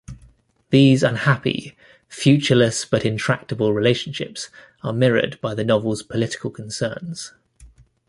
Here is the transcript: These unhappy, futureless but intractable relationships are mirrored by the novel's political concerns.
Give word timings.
These 0.71 1.03
unhappy, 1.03 1.77
futureless 2.09 2.89
but 2.89 3.05
intractable 3.05 3.71
relationships 3.71 4.49
are 4.81 4.93
mirrored 4.93 5.39
by 5.41 5.53
the 5.53 5.63
novel's 5.63 6.01
political 6.01 6.49
concerns. 6.49 7.33